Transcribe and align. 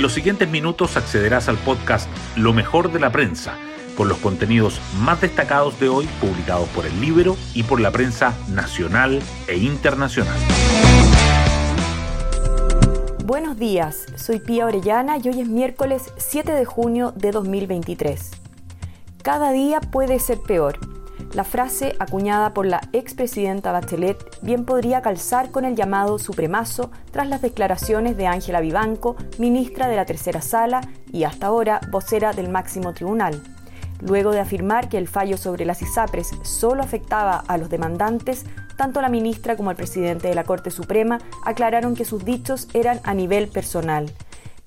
En 0.00 0.02
los 0.02 0.14
siguientes 0.14 0.48
minutos 0.48 0.96
accederás 0.96 1.50
al 1.50 1.58
podcast 1.58 2.08
Lo 2.34 2.54
mejor 2.54 2.90
de 2.90 2.98
la 2.98 3.12
prensa, 3.12 3.58
con 3.98 4.08
los 4.08 4.16
contenidos 4.16 4.80
más 4.98 5.20
destacados 5.20 5.78
de 5.78 5.90
hoy 5.90 6.08
publicados 6.22 6.70
por 6.70 6.86
el 6.86 7.02
libro 7.02 7.36
y 7.52 7.64
por 7.64 7.82
la 7.82 7.90
prensa 7.90 8.34
nacional 8.48 9.20
e 9.46 9.58
internacional. 9.58 10.38
Buenos 13.26 13.58
días, 13.58 14.06
soy 14.16 14.40
Pía 14.40 14.64
Orellana 14.64 15.18
y 15.18 15.28
hoy 15.28 15.42
es 15.42 15.48
miércoles 15.48 16.14
7 16.16 16.50
de 16.50 16.64
junio 16.64 17.12
de 17.14 17.32
2023. 17.32 18.30
Cada 19.22 19.52
día 19.52 19.82
puede 19.82 20.18
ser 20.18 20.38
peor. 20.38 20.78
La 21.32 21.44
frase 21.44 21.94
acuñada 22.00 22.52
por 22.52 22.66
la 22.66 22.80
expresidenta 22.92 23.70
Bachelet 23.70 24.18
bien 24.42 24.64
podría 24.64 25.00
calzar 25.00 25.52
con 25.52 25.64
el 25.64 25.76
llamado 25.76 26.18
supremazo 26.18 26.90
tras 27.12 27.28
las 27.28 27.40
declaraciones 27.40 28.16
de 28.16 28.26
Ángela 28.26 28.60
Vivanco, 28.60 29.14
ministra 29.38 29.86
de 29.86 29.94
la 29.94 30.06
Tercera 30.06 30.42
Sala 30.42 30.80
y 31.12 31.22
hasta 31.22 31.46
ahora 31.46 31.80
vocera 31.92 32.32
del 32.32 32.48
máximo 32.48 32.92
tribunal. 32.94 33.40
Luego 34.00 34.32
de 34.32 34.40
afirmar 34.40 34.88
que 34.88 34.98
el 34.98 35.06
fallo 35.06 35.36
sobre 35.36 35.64
las 35.64 35.82
ISAPRES 35.82 36.30
solo 36.42 36.82
afectaba 36.82 37.44
a 37.46 37.58
los 37.58 37.68
demandantes, 37.68 38.44
tanto 38.76 39.00
la 39.00 39.08
ministra 39.08 39.56
como 39.56 39.70
el 39.70 39.76
presidente 39.76 40.26
de 40.26 40.34
la 40.34 40.42
Corte 40.42 40.72
Suprema 40.72 41.20
aclararon 41.44 41.94
que 41.94 42.04
sus 42.04 42.24
dichos 42.24 42.66
eran 42.74 42.98
a 43.04 43.14
nivel 43.14 43.46
personal. 43.46 44.10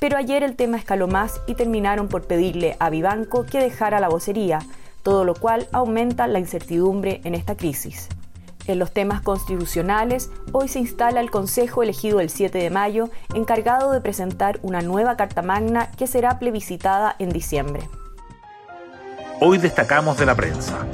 Pero 0.00 0.16
ayer 0.16 0.42
el 0.42 0.56
tema 0.56 0.76
escaló 0.76 1.06
más 1.06 1.40
y 1.46 1.54
terminaron 1.54 2.08
por 2.08 2.26
pedirle 2.26 2.76
a 2.80 2.90
Vivanco 2.90 3.46
que 3.46 3.60
dejara 3.60 4.00
la 4.00 4.08
vocería, 4.08 4.60
todo 5.02 5.24
lo 5.24 5.34
cual 5.34 5.68
aumenta 5.72 6.26
la 6.26 6.38
incertidumbre 6.38 7.20
en 7.24 7.34
esta 7.34 7.56
crisis. 7.56 8.08
En 8.66 8.78
los 8.78 8.92
temas 8.92 9.22
constitucionales, 9.22 10.30
hoy 10.52 10.68
se 10.68 10.78
instala 10.78 11.20
el 11.20 11.30
Consejo 11.30 11.82
elegido 11.82 12.20
el 12.20 12.28
7 12.28 12.58
de 12.58 12.68
mayo, 12.68 13.08
encargado 13.34 13.92
de 13.92 14.02
presentar 14.02 14.60
una 14.62 14.82
nueva 14.82 15.16
Carta 15.16 15.40
Magna 15.40 15.90
que 15.92 16.06
será 16.06 16.38
plebiscitada 16.38 17.16
en 17.18 17.30
diciembre. 17.30 17.88
Hoy 19.40 19.56
destacamos 19.56 20.18
de 20.18 20.26
la 20.26 20.34
prensa. 20.34 20.86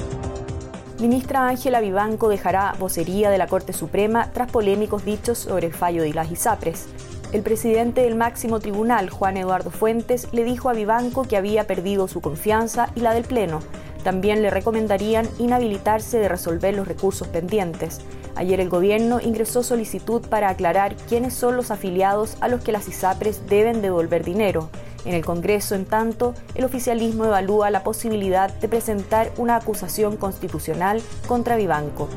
Ministra 1.01 1.49
Ángela 1.49 1.81
Vivanco 1.81 2.29
dejará 2.29 2.77
vocería 2.79 3.29
de 3.29 3.39
la 3.39 3.49
Corte 3.49 3.73
Suprema 3.73 4.31
tras 4.33 4.51
polémicos 4.51 5.05
dichos 5.05 5.39
sobre 5.39 5.67
el 5.67 5.75
fallo 5.75 6.03
de 6.03 6.15
las 6.15 6.31
ISAPRES. 6.31 6.87
El 7.33 7.43
presidente 7.43 8.03
del 8.03 8.15
máximo 8.15 8.61
tribunal, 8.61 9.11
Juan 9.11 9.37
Eduardo 9.37 9.73
Fuentes, 9.73 10.29
le 10.31 10.45
dijo 10.45 10.69
a 10.69 10.73
Vivanco 10.73 11.25
que 11.25 11.37
había 11.37 11.67
perdido 11.67 12.07
su 12.07 12.21
confianza 12.21 12.91
y 12.95 13.01
la 13.01 13.13
del 13.13 13.25
Pleno. 13.25 13.61
También 14.05 14.43
le 14.43 14.51
recomendarían 14.51 15.29
inhabilitarse 15.39 16.19
de 16.19 16.29
resolver 16.29 16.77
los 16.77 16.87
recursos 16.87 17.27
pendientes. 17.27 18.03
Ayer 18.37 18.61
el 18.61 18.69
gobierno 18.69 19.19
ingresó 19.21 19.63
solicitud 19.63 20.21
para 20.29 20.51
aclarar 20.51 20.95
quiénes 21.09 21.35
son 21.35 21.57
los 21.57 21.71
afiliados 21.71 22.37
a 22.41 22.49
los 22.49 22.63
que 22.63 22.73
las 22.73 22.87
ISAPRES 22.87 23.47
deben 23.49 23.81
devolver 23.81 24.23
dinero. 24.23 24.69
En 25.07 25.15
el 25.15 25.25
Congreso, 25.25 25.75
en 25.75 25.87
tanto, 25.87 26.35
el 26.55 26.65
oficialismo 26.65 27.25
evalúa 27.25 27.71
la 27.71 27.83
posibilidad 27.83 28.53
de 28.53 28.69
presentar 28.69 29.31
una 29.39 29.57
acusación 29.57 30.17
constitucional 30.17 31.01
contra 31.27 31.57
Vivanco. 31.57 32.09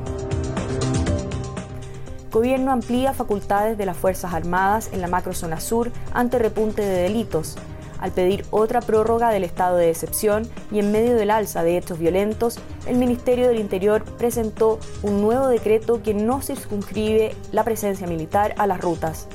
Gobierno 2.31 2.71
amplía 2.71 3.13
facultades 3.13 3.77
de 3.77 3.85
las 3.85 3.97
Fuerzas 3.97 4.33
Armadas 4.33 4.89
en 4.91 5.01
la 5.01 5.07
macrozona 5.07 5.59
sur 5.59 5.91
ante 6.13 6.37
repunte 6.37 6.81
de 6.81 7.03
delitos. 7.03 7.57
Al 7.99 8.11
pedir 8.11 8.45
otra 8.51 8.81
prórroga 8.81 9.29
del 9.29 9.43
estado 9.43 9.77
de 9.77 9.89
excepción 9.89 10.47
y 10.71 10.79
en 10.79 10.91
medio 10.91 11.15
del 11.15 11.31
alza 11.31 11.63
de 11.63 11.77
hechos 11.77 11.97
violentos, 11.97 12.59
el 12.85 12.97
Ministerio 12.97 13.47
del 13.47 13.59
Interior 13.59 14.03
presentó 14.03 14.79
un 15.01 15.21
nuevo 15.21 15.47
decreto 15.47 16.03
que 16.03 16.13
no 16.13 16.41
circunscribe 16.41 17.35
la 17.51 17.63
presencia 17.63 18.07
militar 18.07 18.53
a 18.57 18.67
las 18.67 18.81
rutas. 18.81 19.27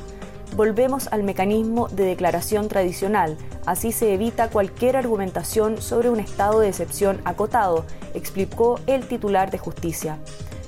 Volvemos 0.54 1.08
al 1.08 1.22
mecanismo 1.22 1.88
de 1.88 2.04
declaración 2.04 2.68
tradicional, 2.68 3.38
así 3.64 3.90
se 3.90 4.12
evita 4.12 4.50
cualquier 4.50 4.96
argumentación 4.96 5.80
sobre 5.80 6.10
un 6.10 6.20
estado 6.20 6.60
de 6.60 6.68
excepción 6.68 7.20
acotado, 7.24 7.86
explicó 8.14 8.78
el 8.86 9.06
titular 9.08 9.50
de 9.50 9.58
justicia. 9.58 10.18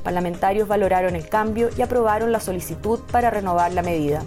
Parlamentarios 0.02 0.68
valoraron 0.68 1.16
el 1.16 1.28
cambio 1.28 1.68
y 1.76 1.82
aprobaron 1.82 2.32
la 2.32 2.40
solicitud 2.40 3.00
para 3.10 3.30
renovar 3.30 3.72
la 3.72 3.82
medida. 3.82 4.22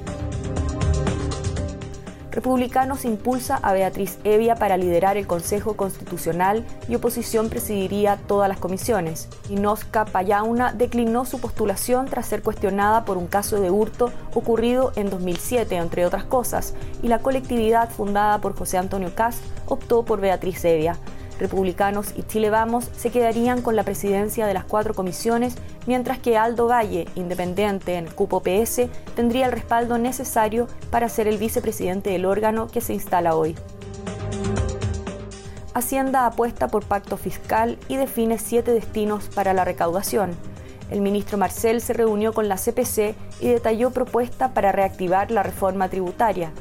Republicanos 2.37 3.03
impulsa 3.03 3.55
a 3.55 3.73
Beatriz 3.73 4.19
Evia 4.23 4.53
para 4.53 4.77
liderar 4.77 5.17
el 5.17 5.25
Consejo 5.25 5.75
Constitucional 5.75 6.63
y 6.87 6.93
oposición 6.93 7.49
presidiría 7.49 8.19
todas 8.27 8.47
las 8.47 8.59
comisiones. 8.59 9.27
Inosca 9.49 10.05
Payauna 10.05 10.71
declinó 10.71 11.25
su 11.25 11.41
postulación 11.41 12.05
tras 12.05 12.27
ser 12.27 12.43
cuestionada 12.43 13.05
por 13.05 13.17
un 13.17 13.25
caso 13.25 13.59
de 13.59 13.71
hurto 13.71 14.11
ocurrido 14.35 14.91
en 14.95 15.09
2007, 15.09 15.77
entre 15.77 16.05
otras 16.05 16.25
cosas, 16.25 16.75
y 17.01 17.07
la 17.07 17.17
colectividad 17.17 17.89
fundada 17.89 18.39
por 18.39 18.55
José 18.55 18.77
Antonio 18.77 19.15
Cast 19.15 19.41
optó 19.65 20.05
por 20.05 20.21
Beatriz 20.21 20.63
Evia. 20.63 20.95
Republicanos 21.39 22.13
y 22.15 22.23
Chile 22.23 22.49
Vamos 22.49 22.89
se 22.97 23.11
quedarían 23.11 23.61
con 23.61 23.75
la 23.75 23.83
presidencia 23.83 24.47
de 24.47 24.53
las 24.53 24.63
cuatro 24.63 24.93
comisiones, 24.93 25.55
mientras 25.85 26.19
que 26.19 26.37
Aldo 26.37 26.67
Valle, 26.67 27.07
independiente 27.15 27.95
en 27.95 28.07
el 28.07 28.15
cupo 28.15 28.41
PS, 28.41 28.87
tendría 29.15 29.45
el 29.45 29.51
respaldo 29.51 29.97
necesario 29.97 30.67
para 30.89 31.09
ser 31.09 31.27
el 31.27 31.37
vicepresidente 31.37 32.09
del 32.09 32.25
órgano 32.25 32.67
que 32.67 32.81
se 32.81 32.93
instala 32.93 33.35
hoy. 33.35 33.55
Hacienda 35.73 36.25
apuesta 36.25 36.69
por 36.69 36.85
pacto 36.85 37.17
fiscal 37.17 37.77
y 37.87 37.97
define 37.97 38.39
siete 38.39 38.71
destinos 38.71 39.29
para 39.35 39.53
la 39.53 39.63
recaudación. 39.63 40.31
El 40.89 41.01
ministro 41.01 41.37
Marcel 41.37 41.81
se 41.81 41.93
reunió 41.93 42.33
con 42.33 42.47
la 42.47 42.55
CPC 42.55 43.13
y 43.41 43.49
detalló 43.49 43.91
propuesta 43.91 44.53
para 44.53 44.71
reactivar 44.71 45.29
la 45.29 45.43
reforma 45.43 45.89
tributaria. 45.89 46.51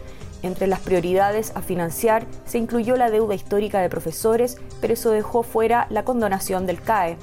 Entre 0.43 0.67
las 0.67 0.81
prioridades 0.81 1.53
a 1.55 1.63
financiar 1.63 2.27
se 2.45 2.59
incluyó 2.59 2.97
la 2.97 3.11
deuda 3.11 3.35
histórica 3.35 3.81
de 3.81 3.89
profesores, 3.89 4.59
pero 4.81 4.95
eso 4.95 5.11
dejó 5.11 5.43
fuera 5.43 5.87
la 5.91 6.05
condonación 6.05 6.67
del 6.67 6.81
CAE. 6.81 7.17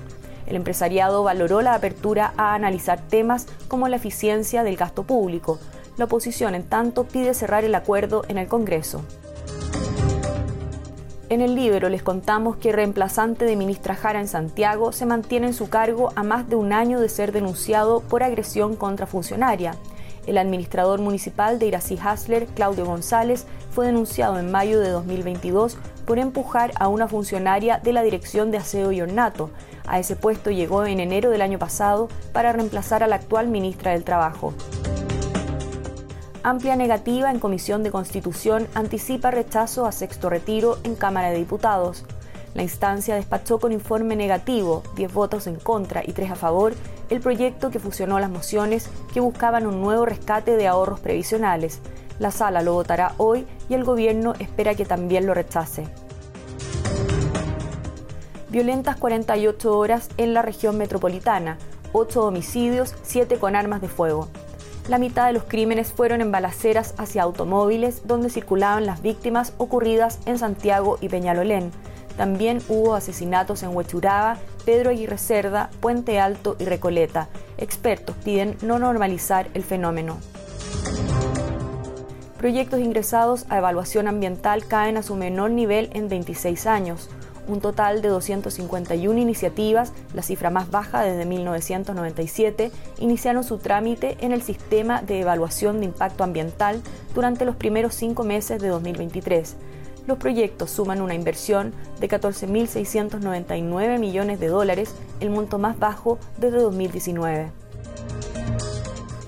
El 0.46 0.56
empresariado 0.56 1.24
valoró 1.24 1.62
la 1.62 1.74
apertura 1.74 2.34
a 2.38 2.54
analizar 2.54 3.00
temas 3.02 3.48
como 3.68 3.88
la 3.88 3.96
eficiencia 3.96 4.64
del 4.64 4.76
gasto 4.76 5.04
público. 5.04 5.60
La 5.98 6.06
oposición, 6.06 6.56
en 6.56 6.64
tanto, 6.64 7.06
pide 7.06 7.34
cerrar 7.34 7.64
el 7.64 7.76
acuerdo 7.76 8.24
en 8.28 8.38
el 8.38 8.48
Congreso. 8.48 9.04
En 11.30 11.42
el 11.42 11.56
libro 11.56 11.90
les 11.90 12.04
contamos 12.04 12.58
que 12.58 12.72
reemplazante 12.72 13.46
de 13.46 13.56
ministra 13.56 13.96
Jara 13.96 14.20
en 14.20 14.28
Santiago 14.28 14.92
se 14.92 15.06
mantiene 15.06 15.48
en 15.48 15.54
su 15.54 15.70
cargo 15.70 16.12
a 16.16 16.24
más 16.24 16.48
de 16.48 16.56
un 16.56 16.74
año 16.74 17.00
de 17.00 17.10
ser 17.10 17.32
denunciado 17.32 18.02
por 18.02 18.22
agresión 18.22 18.76
contra 18.76 19.08
funcionaria. 19.08 19.76
El 20.26 20.38
administrador 20.38 21.02
municipal 21.02 21.60
de 21.60 21.68
Irací 21.68 21.98
Hasler, 22.02 22.46
Claudio 22.48 22.86
González, 22.86 23.46
fue 23.72 23.88
denunciado 23.88 24.40
en 24.40 24.52
mayo 24.52 24.80
de 24.80 24.90
2022 24.90 25.78
por 26.06 26.20
empujar 26.20 26.72
a 26.76 26.88
una 26.88 27.08
funcionaria 27.08 27.80
de 27.84 27.94
la 27.94 28.04
Dirección 28.04 28.52
de 28.52 28.58
Aseo 28.58 28.92
y 28.92 29.02
Ornato. 29.02 29.50
A 29.86 30.00
ese 30.00 30.16
puesto 30.16 30.52
llegó 30.52 30.86
en 30.86 31.00
enero 31.00 31.30
del 31.30 31.42
año 31.42 31.60
pasado 31.60 32.08
para 32.32 32.54
reemplazar 32.54 33.04
a 33.04 33.08
la 33.08 33.16
actual 33.16 33.48
ministra 33.48 33.92
del 33.92 34.04
Trabajo. 34.04 34.54
Amplia 36.46 36.76
negativa 36.76 37.32
en 37.32 37.40
Comisión 37.40 37.84
de 37.84 37.92
Constitución 37.92 38.68
anticipa 38.76 39.32
rechazo 39.32 39.86
a 39.86 39.94
sexto 39.94 40.30
retiro 40.30 40.78
en 40.84 40.96
Cámara 40.96 41.30
de 41.30 41.38
Diputados. 41.38 42.06
La 42.54 42.62
instancia 42.62 43.16
despachó 43.16 43.60
con 43.60 43.72
informe 43.72 44.16
negativo, 44.16 44.84
10 44.96 45.14
votos 45.14 45.48
en 45.48 45.56
contra 45.56 46.04
y 46.06 46.14
3 46.14 46.32
a 46.32 46.36
favor, 46.36 46.74
el 47.10 47.20
proyecto 47.20 47.72
que 47.72 47.80
fusionó 47.80 48.20
las 48.20 48.30
mociones 48.30 48.90
que 49.14 49.20
buscaban 49.20 49.66
un 49.66 49.82
nuevo 49.82 50.06
rescate 50.06 50.56
de 50.56 50.68
ahorros 50.68 51.00
previsionales. 51.00 51.80
La 52.20 52.32
sala 52.32 52.62
lo 52.62 52.74
votará 52.74 53.14
hoy 53.18 53.48
y 53.70 53.74
el 53.74 53.84
gobierno 53.84 54.34
espera 54.40 54.76
que 54.76 54.86
también 54.86 55.26
lo 55.26 55.34
rechace. 55.34 55.88
Violentas 58.50 58.98
48 58.98 59.76
horas 59.76 60.10
en 60.18 60.36
la 60.36 60.44
región 60.44 60.78
metropolitana, 60.78 61.58
8 61.92 62.24
homicidios, 62.24 62.94
7 63.02 63.38
con 63.38 63.56
armas 63.56 63.82
de 63.82 63.88
fuego. 63.88 64.28
La 64.88 65.00
mitad 65.00 65.26
de 65.26 65.34
los 65.34 65.44
crímenes 65.44 65.92
fueron 65.92 66.22
en 66.22 66.32
balaceras 66.32 66.94
hacia 66.98 67.24
automóviles 67.24 68.06
donde 68.06 68.30
circulaban 68.30 68.86
las 68.86 69.02
víctimas 69.02 69.54
ocurridas 69.58 70.20
en 70.26 70.38
Santiago 70.38 70.98
y 71.02 71.10
Peñalolén. 71.10 71.72
También 72.18 72.62
hubo 72.70 72.96
asesinatos 72.96 73.64
en 73.64 73.76
Huechuraba, 73.76 74.38
Pedro 74.66 74.92
Aguirre 74.92 75.18
Cerda, 75.18 75.70
Puente 75.80 76.20
Alto 76.20 76.56
y 76.60 76.66
Recoleta. 76.66 77.28
Expertos 77.58 78.16
piden 78.24 78.56
no 78.62 78.80
normalizar 78.80 79.48
el 79.54 79.64
fenómeno. 79.64 80.18
Proyectos 82.38 82.82
ingresados 82.82 83.46
a 83.50 83.58
evaluación 83.58 84.08
ambiental 84.08 84.66
caen 84.68 84.98
a 84.98 85.04
su 85.04 85.16
menor 85.16 85.52
nivel 85.52 85.90
en 85.94 86.10
26 86.10 86.68
años. 86.68 87.10
Un 87.48 87.60
total 87.60 88.02
de 88.02 88.10
251 88.10 89.20
iniciativas, 89.20 89.92
la 90.14 90.22
cifra 90.22 90.50
más 90.50 90.70
baja 90.70 91.02
desde 91.02 91.26
1997, 91.26 92.72
iniciaron 93.00 93.44
su 93.44 93.58
trámite 93.58 94.18
en 94.22 94.32
el 94.32 94.42
sistema 94.42 95.02
de 95.02 95.22
evaluación 95.22 95.80
de 95.80 95.86
impacto 95.86 96.24
ambiental 96.24 96.82
durante 97.16 97.44
los 97.44 97.56
primeros 97.56 97.96
cinco 97.96 98.24
meses 98.24 98.62
de 98.62 98.70
2023 98.70 99.58
los 100.08 100.18
proyectos 100.18 100.70
suman 100.72 101.02
una 101.02 101.16
inversión 101.16 101.74
de 102.00 102.10
14.699 102.10 104.00
millones 104.00 104.40
de 104.40 104.48
dólares, 104.48 104.96
el 105.20 105.30
monto 105.30 105.58
más 105.60 105.80
bajo 105.80 106.20
desde 106.38 106.58
2019. 106.58 107.52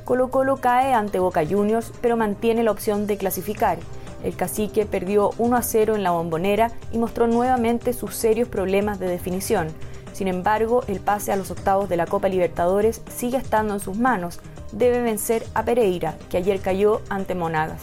Colo 0.03 0.29
Colo 0.29 0.57
cae 0.57 0.93
ante 0.93 1.19
Boca 1.19 1.45
Juniors, 1.45 1.91
pero 2.01 2.15
mantiene 2.15 2.63
la 2.63 2.71
opción 2.71 3.07
de 3.07 3.17
clasificar. 3.17 3.79
El 4.23 4.35
cacique 4.35 4.85
perdió 4.85 5.31
1 5.37 5.57
a 5.57 5.61
0 5.61 5.95
en 5.95 6.03
la 6.03 6.11
bombonera 6.11 6.71
y 6.91 6.97
mostró 6.97 7.27
nuevamente 7.27 7.93
sus 7.93 8.15
serios 8.15 8.47
problemas 8.47 8.99
de 8.99 9.07
definición. 9.07 9.67
Sin 10.13 10.27
embargo, 10.27 10.83
el 10.87 10.99
pase 10.99 11.31
a 11.31 11.35
los 11.35 11.51
octavos 11.51 11.89
de 11.89 11.97
la 11.97 12.05
Copa 12.05 12.29
Libertadores 12.29 13.01
sigue 13.09 13.37
estando 13.37 13.73
en 13.73 13.79
sus 13.79 13.97
manos. 13.97 14.39
Debe 14.71 15.01
vencer 15.01 15.45
a 15.53 15.63
Pereira, 15.63 16.17
que 16.29 16.37
ayer 16.37 16.59
cayó 16.61 17.01
ante 17.09 17.35
Monagas. 17.35 17.81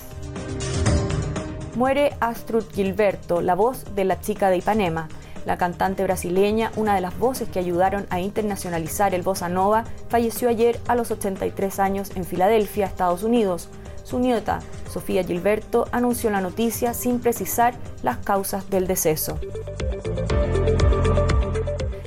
Muere 1.74 2.14
Astrud 2.20 2.64
Gilberto, 2.70 3.40
la 3.40 3.54
voz 3.54 3.94
de 3.94 4.04
la 4.04 4.20
chica 4.20 4.50
de 4.50 4.58
Ipanema. 4.58 5.08
La 5.46 5.56
cantante 5.56 6.02
brasileña, 6.04 6.70
una 6.76 6.94
de 6.94 7.00
las 7.00 7.18
voces 7.18 7.48
que 7.48 7.58
ayudaron 7.58 8.06
a 8.10 8.20
internacionalizar 8.20 9.14
el 9.14 9.22
bossa 9.22 9.48
nova, 9.48 9.84
falleció 10.08 10.50
ayer 10.50 10.78
a 10.86 10.94
los 10.94 11.10
83 11.10 11.78
años 11.80 12.12
en 12.14 12.24
Filadelfia, 12.24 12.86
Estados 12.86 13.22
Unidos. 13.22 13.70
Su 14.04 14.18
nieta, 14.18 14.58
Sofía 14.90 15.24
Gilberto, 15.24 15.88
anunció 15.92 16.28
la 16.30 16.42
noticia 16.42 16.92
sin 16.92 17.20
precisar 17.20 17.74
las 18.02 18.18
causas 18.18 18.68
del 18.68 18.86
deceso. 18.86 19.38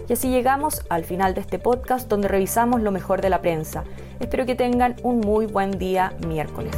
Y 0.07 0.13
así 0.13 0.29
llegamos 0.29 0.83
al 0.89 1.03
final 1.03 1.33
de 1.33 1.41
este 1.41 1.57
podcast 1.57 2.07
donde 2.07 2.27
revisamos 2.27 2.81
lo 2.81 2.91
mejor 2.91 3.21
de 3.21 3.31
la 3.31 3.41
prensa. 3.41 3.83
Espero 4.19 4.45
que 4.45 4.53
tengan 4.53 4.95
un 5.01 5.21
muy 5.21 5.47
buen 5.47 5.79
día 5.79 6.13
miércoles. 6.27 6.75